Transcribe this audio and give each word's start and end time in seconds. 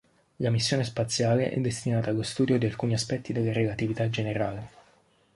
La 0.37 0.49
missione 0.49 0.83
spaziale 0.83 1.51
è 1.51 1.59
destinata 1.59 2.09
allo 2.09 2.23
studio 2.23 2.57
di 2.57 2.65
alcuni 2.65 2.95
aspetti 2.95 3.33
della 3.33 3.53
relatività 3.53 4.09
generale. 4.09 4.69